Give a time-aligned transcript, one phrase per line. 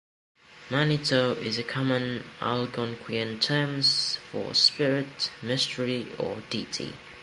[0.71, 6.95] "Manitou" is a common Algonquian term for spirit, mystery, or deity.